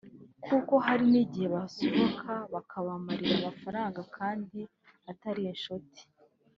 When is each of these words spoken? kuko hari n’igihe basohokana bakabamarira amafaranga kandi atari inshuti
kuko 0.45 0.73
hari 0.85 1.03
n’igihe 1.11 1.47
basohokana 1.55 2.37
bakabamarira 2.53 3.33
amafaranga 3.41 3.99
kandi 4.17 4.59
atari 5.11 5.41
inshuti 5.53 6.01